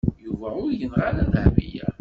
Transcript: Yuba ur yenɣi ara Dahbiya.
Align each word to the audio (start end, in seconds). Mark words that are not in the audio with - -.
Yuba 0.25 0.47
ur 0.63 0.69
yenɣi 0.79 1.01
ara 1.07 1.31
Dahbiya. 1.33 1.87